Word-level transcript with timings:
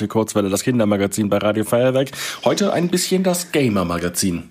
Die 0.00 0.06
Kurzwelle, 0.06 0.48
das 0.48 0.62
Kindermagazin 0.62 1.28
bei 1.28 1.38
Radio 1.38 1.64
Feuerwerk. 1.64 2.10
Heute 2.44 2.72
ein 2.72 2.88
bisschen 2.88 3.24
das 3.24 3.50
Gamer-Magazin. 3.50 4.48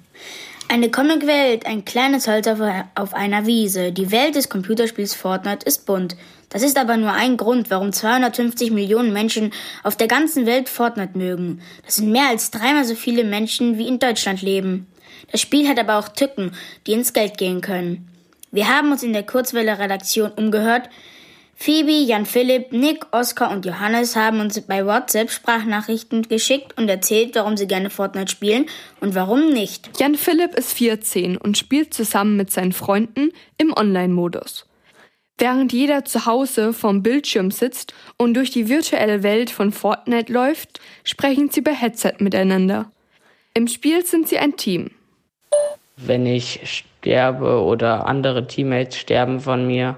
Eine 0.69 0.91
Comicwelt, 0.91 1.65
ein 1.65 1.85
kleines 1.85 2.27
Holz 2.27 2.47
auf, 2.47 3.13
einer 3.13 3.45
Wiese. 3.45 3.93
Die 3.93 4.11
Welt 4.11 4.35
des 4.35 4.49
Computerspiels 4.49 5.13
Fortnite 5.13 5.65
ist 5.65 5.85
bunt. 5.85 6.17
Das 6.49 6.61
ist 6.61 6.77
aber 6.77 6.97
nur 6.97 7.13
ein 7.13 7.37
Grund, 7.37 7.69
warum 7.69 7.93
250 7.93 8.71
Millionen 8.71 9.13
Menschen 9.13 9.53
auf 9.83 9.95
der 9.95 10.07
ganzen 10.07 10.45
Welt 10.45 10.67
Fortnite 10.67 11.17
mögen. 11.17 11.61
Das 11.85 11.95
sind 11.95 12.11
mehr 12.11 12.27
als 12.27 12.51
dreimal 12.51 12.83
so 12.83 12.95
viele 12.95 13.23
Menschen, 13.23 13.77
wie 13.77 13.87
in 13.87 13.99
Deutschland 13.99 14.41
leben. 14.41 14.87
Das 15.31 15.39
Spiel 15.39 15.69
hat 15.69 15.79
aber 15.79 15.97
auch 15.97 16.09
Tücken, 16.09 16.51
die 16.85 16.93
ins 16.93 17.13
Geld 17.13 17.37
gehen 17.37 17.61
können. 17.61 18.09
Wir 18.51 18.67
haben 18.67 18.91
uns 18.91 19.03
in 19.03 19.13
der 19.13 19.23
Kurzwelle-Redaktion 19.23 20.31
umgehört, 20.31 20.89
Phoebe, 21.59 22.05
Jan 22.05 22.27
Philipp, 22.27 22.71
Nick, 22.71 23.07
Oskar 23.11 23.51
und 23.51 23.65
Johannes 23.65 24.15
haben 24.15 24.39
uns 24.39 24.61
bei 24.61 24.85
WhatsApp 24.85 25.31
Sprachnachrichten 25.31 26.21
geschickt 26.21 26.77
und 26.77 26.87
erzählt, 26.87 27.33
warum 27.33 27.57
sie 27.57 27.67
gerne 27.67 27.89
Fortnite 27.89 28.31
spielen 28.31 28.67
und 29.01 29.15
warum 29.15 29.49
nicht. 29.49 29.89
Jan 29.99 30.13
Philipp 30.13 30.53
ist 30.53 30.73
14 30.73 31.35
und 31.35 31.57
spielt 31.57 31.95
zusammen 31.95 32.37
mit 32.37 32.51
seinen 32.51 32.73
Freunden 32.73 33.31
im 33.57 33.73
Online-Modus. 33.75 34.67
Während 35.39 35.73
jeder 35.73 36.05
zu 36.05 36.27
Hause 36.27 36.73
vorm 36.73 37.01
Bildschirm 37.01 37.49
sitzt 37.49 37.93
und 38.17 38.35
durch 38.35 38.51
die 38.51 38.69
virtuelle 38.69 39.23
Welt 39.23 39.49
von 39.49 39.71
Fortnite 39.71 40.31
läuft, 40.31 40.79
sprechen 41.03 41.49
sie 41.49 41.63
per 41.63 41.73
Headset 41.73 42.13
miteinander. 42.19 42.91
Im 43.55 43.67
Spiel 43.67 44.05
sind 44.05 44.27
sie 44.27 44.37
ein 44.37 44.57
Team. 44.57 44.91
Wenn 45.97 46.27
ich 46.27 46.83
sterbe 47.01 47.63
oder 47.63 48.05
andere 48.05 48.45
Teammates 48.45 48.97
sterben 48.97 49.39
von 49.39 49.65
mir 49.65 49.97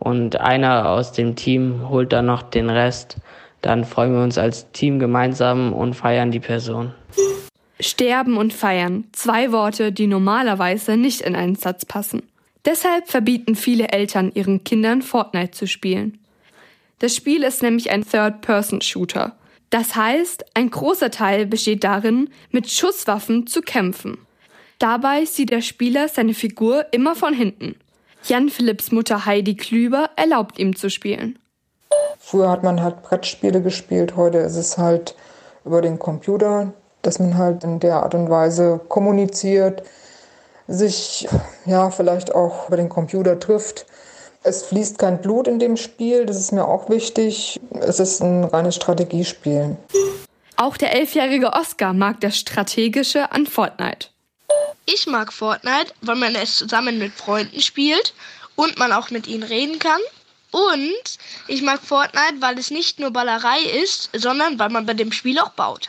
und 0.00 0.40
einer 0.40 0.88
aus 0.88 1.12
dem 1.12 1.36
Team 1.36 1.88
holt 1.88 2.12
dann 2.12 2.26
noch 2.26 2.42
den 2.42 2.68
Rest, 2.68 3.18
dann 3.62 3.84
freuen 3.84 4.14
wir 4.14 4.22
uns 4.22 4.38
als 4.38 4.72
Team 4.72 4.98
gemeinsam 4.98 5.72
und 5.72 5.94
feiern 5.94 6.30
die 6.32 6.40
Person. 6.40 6.92
Sterben 7.78 8.36
und 8.36 8.52
feiern, 8.52 9.04
zwei 9.12 9.52
Worte, 9.52 9.92
die 9.92 10.06
normalerweise 10.06 10.96
nicht 10.96 11.20
in 11.20 11.36
einen 11.36 11.54
Satz 11.54 11.84
passen. 11.84 12.22
Deshalb 12.64 13.08
verbieten 13.08 13.54
viele 13.54 13.88
Eltern 13.88 14.32
ihren 14.34 14.64
Kindern 14.64 15.02
Fortnite 15.02 15.52
zu 15.52 15.66
spielen. 15.66 16.18
Das 16.98 17.16
Spiel 17.16 17.42
ist 17.42 17.62
nämlich 17.62 17.90
ein 17.90 18.04
Third-Person-Shooter. 18.04 19.36
Das 19.70 19.96
heißt, 19.96 20.44
ein 20.54 20.70
großer 20.70 21.10
Teil 21.10 21.46
besteht 21.46 21.84
darin, 21.84 22.28
mit 22.50 22.70
Schusswaffen 22.70 23.46
zu 23.46 23.62
kämpfen. 23.62 24.18
Dabei 24.78 25.24
sieht 25.24 25.50
der 25.50 25.62
Spieler 25.62 26.08
seine 26.08 26.34
Figur 26.34 26.86
immer 26.90 27.14
von 27.14 27.32
hinten. 27.32 27.76
Jan 28.24 28.48
Philipps 28.48 28.92
Mutter 28.92 29.24
Heidi 29.26 29.56
Klüber 29.56 30.10
erlaubt 30.16 30.58
ihm 30.58 30.76
zu 30.76 30.90
spielen. 30.90 31.38
Früher 32.18 32.50
hat 32.50 32.62
man 32.62 32.82
halt 32.82 33.02
Brettspiele 33.02 33.62
gespielt, 33.62 34.14
heute 34.16 34.38
ist 34.38 34.56
es 34.56 34.78
halt 34.78 35.14
über 35.64 35.80
den 35.80 35.98
Computer, 35.98 36.72
dass 37.02 37.18
man 37.18 37.36
halt 37.36 37.64
in 37.64 37.80
der 37.80 38.02
Art 38.02 38.14
und 38.14 38.30
Weise 38.30 38.80
kommuniziert, 38.88 39.82
sich 40.68 41.26
ja 41.66 41.90
vielleicht 41.90 42.34
auch 42.34 42.68
über 42.68 42.76
den 42.76 42.88
Computer 42.88 43.38
trifft. 43.40 43.86
Es 44.42 44.62
fließt 44.62 44.98
kein 44.98 45.20
Blut 45.20 45.48
in 45.48 45.58
dem 45.58 45.76
Spiel, 45.76 46.24
das 46.24 46.38
ist 46.38 46.52
mir 46.52 46.66
auch 46.66 46.88
wichtig. 46.88 47.60
Es 47.80 48.00
ist 48.00 48.20
ein 48.22 48.44
reines 48.44 48.76
Strategiespiel. 48.76 49.76
Auch 50.56 50.76
der 50.76 50.94
elfjährige 50.94 51.52
Oscar 51.52 51.92
mag 51.92 52.20
das 52.20 52.36
Strategische 52.36 53.32
an 53.32 53.46
Fortnite. 53.46 54.08
Ich 54.92 55.06
mag 55.06 55.32
Fortnite, 55.32 55.94
weil 56.00 56.16
man 56.16 56.34
es 56.34 56.56
zusammen 56.56 56.98
mit 56.98 57.12
Freunden 57.12 57.60
spielt 57.60 58.14
und 58.56 58.78
man 58.78 58.92
auch 58.92 59.10
mit 59.10 59.26
ihnen 59.26 59.44
reden 59.44 59.78
kann. 59.78 60.00
Und 60.50 61.18
ich 61.46 61.62
mag 61.62 61.80
Fortnite, 61.80 62.40
weil 62.40 62.58
es 62.58 62.70
nicht 62.70 62.98
nur 62.98 63.12
Ballerei 63.12 63.60
ist, 63.82 64.10
sondern 64.16 64.58
weil 64.58 64.70
man 64.70 64.86
bei 64.86 64.94
dem 64.94 65.12
Spiel 65.12 65.38
auch 65.38 65.50
baut. 65.50 65.88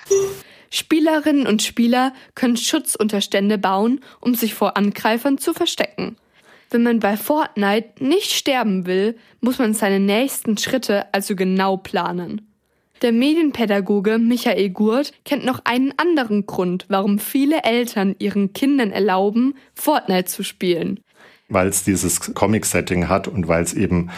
Spielerinnen 0.69 1.47
und 1.47 1.63
Spieler 1.63 2.13
können 2.35 2.57
Schutzunterstände 2.57 3.57
bauen, 3.57 4.02
um 4.19 4.35
sich 4.35 4.53
vor 4.53 4.77
Angreifern 4.77 5.38
zu 5.39 5.53
verstecken. 5.53 6.16
Wenn 6.69 6.83
man 6.83 6.99
bei 6.99 7.18
Fortnite 7.18 8.03
nicht 8.03 8.31
sterben 8.31 8.85
will, 8.85 9.18
muss 9.41 9.57
man 9.57 9.73
seine 9.73 10.00
nächsten 10.00 10.57
Schritte 10.57 11.12
also 11.13 11.35
genau 11.35 11.75
planen. 11.75 12.50
Der 13.01 13.12
Medienpädagoge 13.12 14.19
Michael 14.19 14.69
Gurt 14.69 15.13
kennt 15.25 15.44
noch 15.44 15.62
einen 15.63 15.91
anderen 15.97 16.45
Grund, 16.45 16.85
warum 16.88 17.17
viele 17.17 17.63
Eltern 17.63 18.16
ihren 18.19 18.53
Kindern 18.53 18.91
erlauben, 18.91 19.56
Fortnite 19.73 20.25
zu 20.25 20.44
spielen. 20.44 21.00
Weil 21.50 21.67
es 21.67 21.84
dieses 21.84 22.34
Comic-Setting 22.35 23.09
hat 23.09 23.28
und 23.28 23.47
weil 23.47 23.63
es 23.63 23.73
eben 23.73 24.12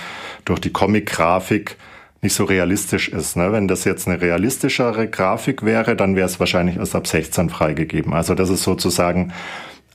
durch 0.44 0.60
die 0.60 0.72
Comic-Grafik 0.72 1.78
nicht 2.22 2.34
so 2.34 2.44
realistisch 2.44 3.08
ist. 3.08 3.38
Ne? 3.38 3.54
Wenn 3.54 3.70
das 3.70 3.86
jetzt 3.86 4.06
eine 4.06 4.20
realistischere 4.20 5.08
Grafik 5.08 5.64
wäre, 5.64 5.96
dann 5.96 6.18
wäre 6.18 6.26
es 6.26 6.42
wahrscheinlich 6.42 6.76
erst 6.76 6.94
ab 6.94 7.08
16 7.08 7.50
freigegeben. 7.50 8.14
Also 8.14 8.36
das 8.36 8.50
ist 8.50 8.64
sozusagen 8.64 9.32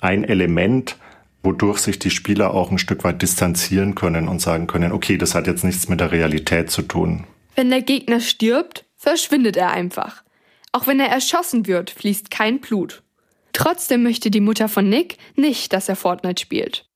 ein 0.01 0.25
Element, 0.25 0.97
wodurch 1.43 1.79
sich 1.79 1.99
die 1.99 2.11
Spieler 2.11 2.55
auch 2.55 2.71
ein 2.71 2.79
Stück 2.79 3.05
weit 3.05 3.21
distanzieren 3.21 3.95
können 3.95 4.29
und 4.29 4.41
sagen 4.41 4.67
können, 4.67 4.93
okay, 4.93 5.19
das 5.19 5.35
hat 5.35 5.47
jetzt 5.47 5.65
nichts 5.65 5.91
mit 5.91 6.01
der 6.01 6.11
Realität 6.11 6.71
zu 6.71 6.81
tun. 6.81 7.25
Wenn 7.59 7.71
der 7.71 7.83
Gegner 7.83 8.21
stirbt, 8.21 8.85
verschwindet 8.95 9.57
er 9.57 9.73
einfach. 9.73 10.23
Auch 10.71 10.87
wenn 10.87 11.01
er 11.01 11.09
erschossen 11.09 11.67
wird, 11.67 11.91
fließt 11.91 12.31
kein 12.31 12.61
Blut. 12.61 13.03
Trotzdem 13.53 14.05
möchte 14.05 14.31
die 14.31 14.39
Mutter 14.39 14.69
von 14.69 14.89
Nick 14.89 15.19
nicht, 15.35 15.73
dass 15.73 15.89
er 15.89 15.97
Fortnite 15.97 16.41
spielt. 16.41 16.87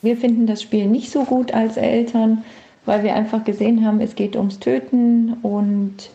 Wir 0.00 0.16
finden 0.16 0.46
das 0.46 0.62
Spiel 0.62 0.86
nicht 0.86 1.10
so 1.10 1.24
gut 1.24 1.52
als 1.52 1.76
Eltern, 1.76 2.42
weil 2.86 3.04
wir 3.04 3.14
einfach 3.14 3.44
gesehen 3.44 3.84
haben, 3.84 4.00
es 4.00 4.14
geht 4.14 4.34
ums 4.34 4.60
Töten 4.60 5.34
und 5.42 6.08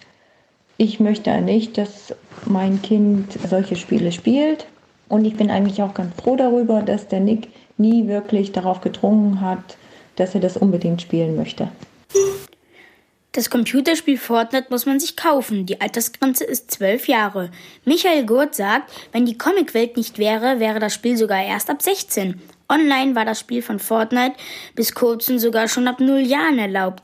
ich 0.77 0.99
möchte 0.99 1.39
nicht, 1.41 1.77
dass 1.77 2.15
mein 2.47 2.81
Kind 2.81 3.38
solche 3.47 3.75
Spiele 3.75 4.11
spielt. 4.11 4.65
Und 5.07 5.23
ich 5.23 5.35
bin 5.35 5.51
eigentlich 5.51 5.83
auch 5.83 5.94
ganz 5.94 6.19
froh 6.19 6.35
darüber, 6.35 6.81
dass 6.81 7.09
der 7.09 7.19
Nick 7.19 7.49
nie 7.77 8.07
wirklich 8.07 8.53
darauf 8.53 8.81
gedrungen 8.81 9.39
hat, 9.39 9.77
dass 10.15 10.33
er 10.33 10.41
das 10.41 10.57
unbedingt 10.57 11.03
spielen 11.03 11.35
möchte. 11.35 11.69
Das 13.38 13.52
Computerspiel 13.52 14.18
Fortnite 14.18 14.66
muss 14.72 14.88
man 14.88 15.00
sich 15.00 15.16
kaufen. 15.16 15.68
Die 15.68 15.80
Altersgrenze 15.80 16.44
ist 16.44 16.72
zwölf 16.72 17.08
Jahre. 17.08 17.52
Michael 17.86 18.25
Gurt 18.25 18.56
sagt, 18.56 18.92
wenn 19.12 19.28
die 19.28 19.38
Comicwelt 19.38 19.96
nicht 19.96 20.18
wäre, 20.18 20.59
wäre 20.59 20.80
das 20.80 20.96
Spiel 20.96 21.18
sogar 21.18 21.44
erst 21.46 21.70
ab 21.70 21.84
16. 21.84 22.42
Online 22.68 23.14
war 23.14 23.25
das 23.25 23.40
Spiel 23.40 23.62
von 23.62 23.78
Fortnite 23.78 24.34
bis 24.74 24.96
kurzem 24.96 25.38
sogar 25.38 25.68
schon 25.68 25.88
ab 25.88 26.00
null 26.00 26.22
Jahren 26.22 26.58
erlaubt. 26.58 27.03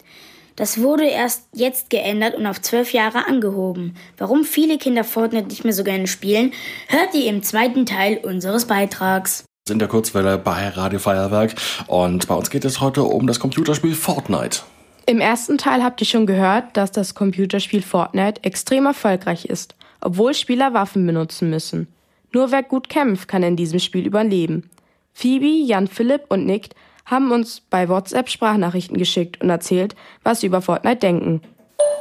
Das 0.55 0.81
wurde 0.81 1.05
erst 1.05 1.43
jetzt 1.53 1.91
geändert 1.91 2.33
und 2.33 2.47
auf 2.47 2.59
zwölf 2.59 2.93
Jahre 2.93 3.27
angehoben. 3.27 3.95
Warum 4.17 4.43
viele 4.43 4.79
Kinder 4.79 5.03
Fortnite 5.03 5.49
nicht 5.49 5.65
mehr 5.65 5.73
so 5.73 5.83
gerne 5.83 6.07
spielen, 6.07 6.51
hört 6.87 7.13
ihr 7.13 7.29
im 7.29 7.43
zweiten 7.43 7.85
Teil 7.85 8.17
unseres 8.23 8.65
Beitrags. 8.65 9.43
In 9.69 9.77
der 9.77 9.87
Kurzwelle 9.87 10.39
bei 10.39 10.69
Radio 10.69 10.97
Feuerwerk 10.97 11.53
und 11.85 12.27
bei 12.27 12.33
uns 12.33 12.49
geht 12.49 12.65
es 12.65 12.81
heute 12.81 13.03
um 13.03 13.27
das 13.27 13.39
Computerspiel 13.39 13.93
Fortnite. 13.93 14.61
Im 15.05 15.19
ersten 15.19 15.57
Teil 15.57 15.83
habt 15.83 15.99
ihr 15.99 16.07
schon 16.07 16.25
gehört, 16.25 16.77
dass 16.77 16.91
das 16.91 17.13
Computerspiel 17.13 17.81
Fortnite 17.81 18.41
extrem 18.45 18.85
erfolgreich 18.85 19.45
ist, 19.45 19.75
obwohl 19.99 20.33
Spieler 20.33 20.73
Waffen 20.73 21.05
benutzen 21.05 21.49
müssen. 21.49 21.93
Nur 22.31 22.51
wer 22.51 22.63
gut 22.63 22.87
kämpft, 22.87 23.27
kann 23.27 23.43
in 23.43 23.57
diesem 23.57 23.79
Spiel 23.79 24.07
überleben. 24.07 24.69
Phoebe, 25.11 25.45
Jan 25.45 25.87
Philipp 25.87 26.23
und 26.29 26.45
Nick 26.45 26.69
haben 27.05 27.31
uns 27.31 27.59
bei 27.59 27.89
WhatsApp 27.89 28.29
Sprachnachrichten 28.29 28.97
geschickt 28.97 29.41
und 29.41 29.49
erzählt, 29.49 29.93
was 30.23 30.39
sie 30.39 30.47
über 30.47 30.61
Fortnite 30.61 30.99
denken. 30.99 31.41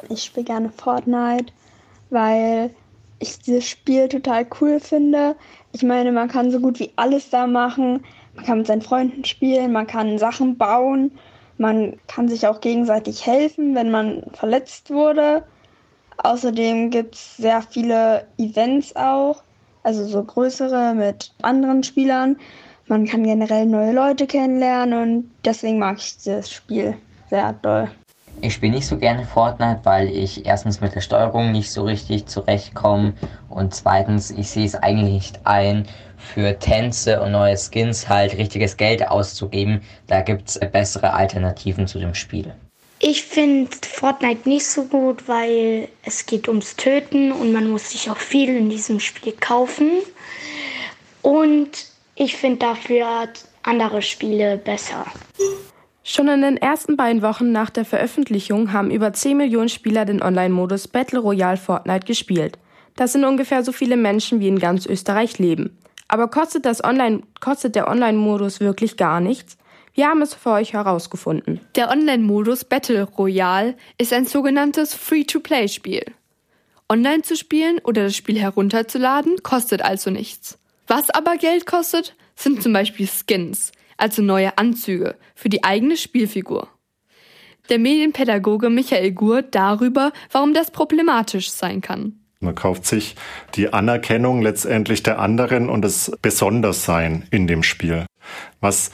Ich 0.08 0.22
spiele 0.22 0.44
gerne 0.44 0.70
Fortnite, 0.70 1.52
weil 2.10 2.70
ich 3.18 3.40
dieses 3.40 3.68
Spiel 3.68 4.08
total 4.08 4.46
cool 4.60 4.78
finde. 4.78 5.34
Ich 5.72 5.82
meine, 5.82 6.12
man 6.12 6.28
kann 6.28 6.52
so 6.52 6.60
gut 6.60 6.78
wie 6.78 6.92
alles 6.94 7.30
da 7.30 7.48
machen. 7.48 8.04
Man 8.36 8.44
kann 8.44 8.58
mit 8.58 8.68
seinen 8.68 8.82
Freunden 8.82 9.24
spielen, 9.24 9.72
man 9.72 9.88
kann 9.88 10.18
Sachen 10.18 10.56
bauen 10.56 11.10
man 11.62 11.96
kann 12.08 12.28
sich 12.28 12.46
auch 12.46 12.60
gegenseitig 12.60 13.24
helfen, 13.24 13.74
wenn 13.74 13.90
man 13.90 14.24
verletzt 14.34 14.90
wurde. 14.90 15.44
Außerdem 16.18 16.90
gibt 16.90 17.14
es 17.14 17.36
sehr 17.36 17.62
viele 17.62 18.26
Events 18.36 18.94
auch, 18.96 19.42
also 19.82 20.04
so 20.04 20.22
größere 20.22 20.94
mit 20.94 21.32
anderen 21.40 21.82
Spielern. 21.82 22.36
Man 22.88 23.06
kann 23.06 23.22
generell 23.22 23.64
neue 23.64 23.92
Leute 23.92 24.26
kennenlernen 24.26 25.00
und 25.00 25.30
deswegen 25.44 25.78
mag 25.78 25.98
ich 25.98 26.18
dieses 26.18 26.50
Spiel 26.50 26.96
sehr 27.30 27.54
doll. 27.54 27.88
Ich 28.40 28.54
spiele 28.54 28.72
nicht 28.72 28.88
so 28.88 28.98
gerne 28.98 29.24
Fortnite, 29.24 29.80
weil 29.84 30.08
ich 30.08 30.44
erstens 30.44 30.80
mit 30.80 30.94
der 30.94 31.00
Steuerung 31.00 31.52
nicht 31.52 31.70
so 31.70 31.84
richtig 31.84 32.26
zurechtkomme 32.26 33.12
und 33.48 33.72
zweitens, 33.72 34.32
ich 34.32 34.50
sehe 34.50 34.66
es 34.66 34.74
eigentlich 34.74 35.12
nicht 35.12 35.40
ein, 35.44 35.86
für 36.34 36.58
Tänze 36.58 37.20
und 37.20 37.32
neue 37.32 37.56
Skins 37.56 38.08
halt 38.08 38.36
richtiges 38.36 38.76
Geld 38.76 39.06
auszugeben. 39.06 39.82
Da 40.06 40.22
gibt 40.22 40.48
es 40.48 40.60
bessere 40.60 41.12
Alternativen 41.12 41.86
zu 41.86 41.98
dem 41.98 42.14
Spiel. 42.14 42.54
Ich 42.98 43.24
finde 43.24 43.70
Fortnite 43.82 44.48
nicht 44.48 44.64
so 44.64 44.84
gut, 44.84 45.26
weil 45.26 45.88
es 46.04 46.24
geht 46.24 46.48
ums 46.48 46.76
Töten 46.76 47.32
und 47.32 47.52
man 47.52 47.68
muss 47.68 47.90
sich 47.90 48.08
auch 48.08 48.16
viel 48.16 48.56
in 48.56 48.70
diesem 48.70 49.00
Spiel 49.00 49.32
kaufen. 49.32 49.90
Und 51.20 51.70
ich 52.14 52.36
finde 52.36 52.58
dafür 52.58 53.28
andere 53.64 54.02
Spiele 54.02 54.56
besser. 54.56 55.04
Schon 56.04 56.28
in 56.28 56.42
den 56.42 56.56
ersten 56.56 56.96
beiden 56.96 57.22
Wochen 57.22 57.52
nach 57.52 57.70
der 57.70 57.84
Veröffentlichung 57.84 58.72
haben 58.72 58.90
über 58.90 59.12
10 59.12 59.36
Millionen 59.36 59.68
Spieler 59.68 60.04
den 60.04 60.22
Online-Modus 60.22 60.88
Battle 60.88 61.20
Royale 61.20 61.56
Fortnite 61.56 62.06
gespielt. 62.06 62.58
Das 62.96 63.12
sind 63.12 63.24
ungefähr 63.24 63.64
so 63.64 63.72
viele 63.72 63.96
Menschen, 63.96 64.40
wie 64.40 64.48
in 64.48 64.58
ganz 64.58 64.86
Österreich 64.86 65.38
leben. 65.38 65.76
Aber 66.12 66.28
kostet, 66.28 66.66
das 66.66 66.84
Online, 66.84 67.22
kostet 67.40 67.74
der 67.74 67.88
Online-Modus 67.88 68.60
wirklich 68.60 68.98
gar 68.98 69.18
nichts? 69.18 69.56
Wir 69.94 70.08
haben 70.08 70.20
es 70.20 70.34
für 70.34 70.50
euch 70.50 70.74
herausgefunden. 70.74 71.60
Der 71.74 71.90
Online-Modus 71.90 72.64
Battle 72.64 73.04
Royale 73.04 73.78
ist 73.96 74.12
ein 74.12 74.26
sogenanntes 74.26 74.92
Free-to-Play-Spiel. 74.92 76.04
Online 76.90 77.22
zu 77.22 77.34
spielen 77.34 77.78
oder 77.82 78.02
das 78.02 78.14
Spiel 78.14 78.38
herunterzuladen 78.38 79.42
kostet 79.42 79.80
also 79.80 80.10
nichts. 80.10 80.58
Was 80.86 81.08
aber 81.08 81.38
Geld 81.38 81.64
kostet, 81.64 82.14
sind 82.36 82.62
zum 82.62 82.74
Beispiel 82.74 83.08
Skins, 83.08 83.72
also 83.96 84.20
neue 84.20 84.58
Anzüge 84.58 85.16
für 85.34 85.48
die 85.48 85.64
eigene 85.64 85.96
Spielfigur. 85.96 86.68
Der 87.70 87.78
Medienpädagoge 87.78 88.68
Michael 88.68 89.12
Gurt 89.12 89.54
darüber, 89.54 90.12
warum 90.30 90.52
das 90.52 90.72
problematisch 90.72 91.50
sein 91.50 91.80
kann. 91.80 92.21
Man 92.42 92.54
kauft 92.54 92.86
sich 92.86 93.14
die 93.54 93.72
Anerkennung 93.72 94.42
letztendlich 94.42 95.02
der 95.02 95.18
anderen 95.18 95.68
und 95.68 95.82
das 95.82 96.10
Besonderssein 96.20 97.24
in 97.30 97.46
dem 97.46 97.62
Spiel. 97.62 98.06
Was 98.60 98.90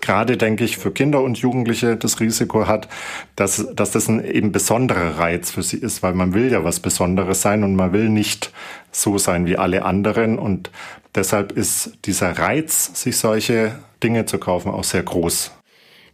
gerade, 0.00 0.36
denke 0.36 0.64
ich, 0.64 0.78
für 0.78 0.90
Kinder 0.90 1.22
und 1.22 1.38
Jugendliche 1.38 1.96
das 1.96 2.20
Risiko 2.20 2.66
hat, 2.66 2.88
dass, 3.36 3.68
dass 3.74 3.92
das 3.92 4.08
ein 4.08 4.24
eben 4.24 4.52
besonderer 4.52 5.18
Reiz 5.18 5.50
für 5.50 5.62
sie 5.62 5.78
ist, 5.78 6.02
weil 6.02 6.14
man 6.14 6.34
will 6.34 6.50
ja 6.50 6.64
was 6.64 6.80
Besonderes 6.80 7.42
sein 7.42 7.62
und 7.64 7.76
man 7.76 7.92
will 7.92 8.08
nicht 8.08 8.52
so 8.90 9.18
sein 9.18 9.46
wie 9.46 9.56
alle 9.56 9.84
anderen 9.84 10.38
und 10.38 10.70
deshalb 11.14 11.52
ist 11.52 11.98
dieser 12.04 12.38
Reiz, 12.38 13.00
sich 13.00 13.16
solche 13.16 13.78
Dinge 14.02 14.26
zu 14.26 14.38
kaufen, 14.38 14.70
auch 14.70 14.84
sehr 14.84 15.02
groß. 15.02 15.52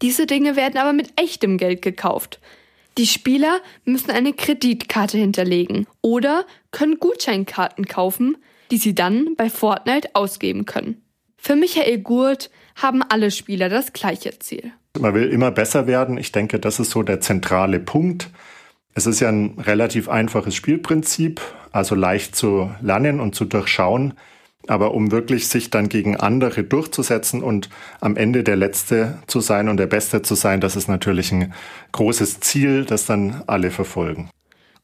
Diese 0.02 0.26
Dinge 0.26 0.56
werden 0.56 0.78
aber 0.78 0.92
mit 0.92 1.19
echtem 1.20 1.56
Geld 1.56 1.82
gekauft. 1.82 2.40
Die 2.96 3.06
Spieler 3.06 3.60
müssen 3.84 4.12
eine 4.12 4.32
Kreditkarte 4.32 5.19
hinterlegen 5.19 5.86
oder 6.00 6.44
können 6.75 6.99
Gutscheinkarten 6.99 7.87
kaufen, 7.87 8.37
die 8.71 8.76
sie 8.76 8.94
dann 8.94 9.37
bei 9.37 9.49
Fortnite 9.49 10.11
ausgeben 10.12 10.67
können. 10.67 11.00
Für 11.38 11.56
Michael 11.56 11.99
Gurt 11.99 12.50
haben 12.75 13.03
alle 13.03 13.31
Spieler 13.31 13.69
das 13.69 13.93
gleiche 13.93 14.38
Ziel. 14.38 14.73
Man 14.99 15.15
will 15.15 15.29
immer 15.31 15.50
besser 15.50 15.87
werden. 15.87 16.19
Ich 16.19 16.32
denke, 16.32 16.59
das 16.59 16.81
ist 16.81 16.91
so 16.91 17.03
der 17.03 17.21
zentrale 17.21 17.79
Punkt. 17.81 18.31
Es 18.94 19.06
ist 19.06 19.21
ja 19.21 19.29
ein 19.29 19.59
relativ 19.59 20.09
einfaches 20.09 20.55
Spielprinzip, 20.55 21.41
also 21.71 21.94
leicht 21.94 22.35
zu 22.35 22.71
lernen 22.81 23.20
und 23.20 23.35
zu 23.35 23.44
durchschauen. 23.44 24.15
Aber 24.67 24.94
um 24.94 25.12
wirklich 25.12 25.49
sich 25.49 25.70
dann 25.70 25.88
gegen 25.88 26.17
andere 26.17 26.65
durchzusetzen 26.65 27.43
und 27.43 27.69
am 28.00 28.17
Ende 28.17 28.43
der 28.43 28.56
Letzte 28.56 29.19
zu 29.27 29.41
sein 29.41 29.69
und 29.69 29.77
der 29.77 29.87
Beste 29.87 30.23
zu 30.23 30.35
sein, 30.35 30.61
das 30.61 30.75
ist 30.75 30.88
natürlich 30.88 31.31
ein 31.31 31.53
großes 31.93 32.41
Ziel, 32.41 32.85
das 32.85 33.05
dann 33.05 33.43
alle 33.47 33.70
verfolgen. 33.70 34.31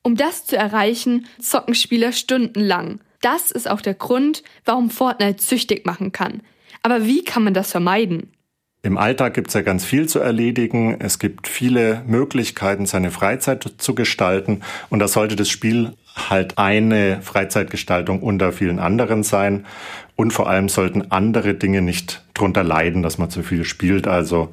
Um 0.02 0.16
das 0.16 0.46
zu 0.46 0.56
erreichen, 0.56 1.26
zocken 1.38 1.74
Spieler 1.74 2.12
stundenlang. 2.12 3.00
Das 3.20 3.50
ist 3.50 3.68
auch 3.68 3.82
der 3.82 3.94
Grund, 3.94 4.42
warum 4.64 4.90
Fortnite 4.90 5.42
süchtig 5.42 5.84
machen 5.84 6.12
kann. 6.12 6.42
Aber 6.82 7.04
wie 7.04 7.22
kann 7.22 7.44
man 7.44 7.54
das 7.54 7.70
vermeiden? 7.70 8.32
Im 8.82 8.96
Alltag 8.96 9.34
gibt 9.34 9.48
es 9.48 9.54
ja 9.54 9.60
ganz 9.60 9.84
viel 9.84 10.08
zu 10.08 10.20
erledigen. 10.20 10.96
Es 11.00 11.18
gibt 11.18 11.48
viele 11.48 12.02
Möglichkeiten, 12.06 12.86
seine 12.86 13.10
Freizeit 13.10 13.74
zu 13.76 13.94
gestalten. 13.94 14.62
Und 14.88 15.00
da 15.00 15.08
sollte 15.08 15.36
das 15.36 15.50
Spiel 15.50 15.92
halt 16.16 16.56
eine 16.56 17.20
Freizeitgestaltung 17.20 18.22
unter 18.22 18.52
vielen 18.52 18.78
anderen 18.78 19.22
sein. 19.22 19.66
Und 20.16 20.32
vor 20.32 20.48
allem 20.48 20.70
sollten 20.70 21.10
andere 21.10 21.52
Dinge 21.54 21.82
nicht 21.82 22.24
drunter 22.32 22.64
leiden, 22.64 23.02
dass 23.02 23.18
man 23.18 23.28
zu 23.28 23.42
viel 23.42 23.64
spielt. 23.64 24.08
Also 24.08 24.50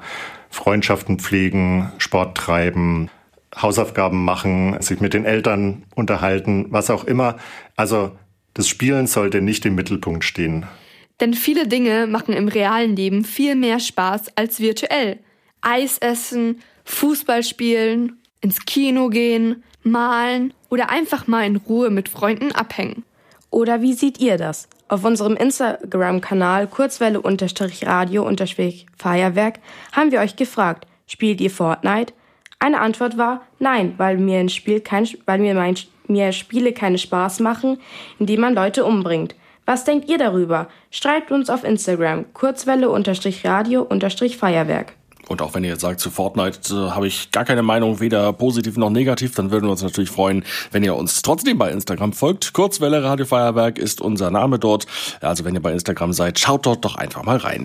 Freundschaften 0.49 1.19
pflegen, 1.19 1.93
Sport 1.97 2.37
treiben, 2.37 3.09
Hausaufgaben 3.55 4.23
machen, 4.23 4.79
sich 4.81 4.99
mit 4.99 5.13
den 5.13 5.25
Eltern 5.25 5.83
unterhalten, 5.95 6.67
was 6.69 6.89
auch 6.89 7.05
immer. 7.05 7.37
Also 7.75 8.11
das 8.53 8.67
Spielen 8.67 9.07
sollte 9.07 9.41
nicht 9.41 9.65
im 9.65 9.75
Mittelpunkt 9.75 10.23
stehen. 10.23 10.65
Denn 11.19 11.33
viele 11.33 11.67
Dinge 11.67 12.07
machen 12.07 12.33
im 12.33 12.47
realen 12.47 12.95
Leben 12.95 13.25
viel 13.25 13.55
mehr 13.55 13.79
Spaß 13.79 14.35
als 14.35 14.59
virtuell. 14.59 15.19
Eis 15.61 15.97
essen, 15.97 16.61
Fußball 16.85 17.43
spielen, 17.43 18.17
ins 18.41 18.65
Kino 18.65 19.09
gehen, 19.09 19.63
malen 19.83 20.53
oder 20.69 20.89
einfach 20.89 21.27
mal 21.27 21.45
in 21.45 21.55
Ruhe 21.55 21.89
mit 21.89 22.09
Freunden 22.09 22.51
abhängen. 22.51 23.03
Oder 23.49 23.81
wie 23.81 23.93
seht 23.93 24.19
ihr 24.19 24.37
das? 24.37 24.67
Auf 24.89 25.03
unserem 25.03 25.35
Instagram-Kanal 25.35 26.67
Kurzwelle-Radio-Feuerwerk 26.67 29.59
haben 29.91 30.11
wir 30.11 30.19
euch 30.19 30.35
gefragt, 30.35 30.87
spielt 31.07 31.41
ihr 31.41 31.51
Fortnite? 31.51 32.13
Eine 32.59 32.81
Antwort 32.81 33.17
war 33.17 33.41
nein, 33.59 33.93
weil 33.97 34.17
mir 34.17 34.39
ein 34.39 34.49
Spiel 34.49 34.79
kein, 34.79 35.07
weil 35.25 35.39
mir 35.39 35.53
mein, 35.53 35.75
mir 36.07 36.31
Spiele 36.31 36.73
keine 36.73 36.97
Spaß 36.97 37.39
machen, 37.39 37.77
indem 38.17 38.41
man 38.41 38.55
Leute 38.55 38.83
umbringt. 38.83 39.35
Was 39.65 39.83
denkt 39.83 40.09
ihr 40.09 40.17
darüber? 40.17 40.67
Schreibt 40.89 41.31
uns 41.31 41.49
auf 41.49 41.63
Instagram 41.63 42.25
kurzwelle-radio-feuerwerk. 42.33 44.93
Und 45.27 45.41
auch 45.41 45.53
wenn 45.53 45.63
ihr 45.63 45.71
jetzt 45.71 45.81
sagt, 45.81 45.99
zu 45.99 46.09
Fortnite 46.09 46.73
äh, 46.73 46.91
habe 46.91 47.07
ich 47.07 47.31
gar 47.31 47.45
keine 47.45 47.61
Meinung, 47.61 47.99
weder 47.99 48.31
positiv 48.33 48.77
noch 48.77 48.89
negativ, 48.89 49.35
dann 49.35 49.51
würden 49.51 49.65
wir 49.65 49.71
uns 49.71 49.83
natürlich 49.83 50.09
freuen, 50.09 50.43
wenn 50.71 50.83
ihr 50.83 50.95
uns 50.95 51.21
trotzdem 51.21 51.57
bei 51.57 51.69
Instagram 51.69 52.13
folgt. 52.13 52.53
Kurzwelle 52.53 53.03
Radio 53.03 53.25
Feuerwerk 53.25 53.77
ist 53.77 54.01
unser 54.01 54.31
Name 54.31 54.57
dort. 54.57 54.85
Also 55.21 55.43
wenn 55.43 55.53
ihr 55.53 55.61
bei 55.61 55.73
Instagram 55.73 56.13
seid, 56.13 56.39
schaut 56.39 56.65
dort 56.65 56.85
doch 56.85 56.95
einfach 56.95 57.23
mal 57.23 57.37
rein. 57.37 57.55